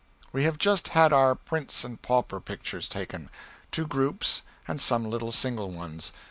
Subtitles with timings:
[0.33, 3.29] We have just had our Prince and Pauper pictures taken;
[3.69, 6.11] two groups and some little single ones.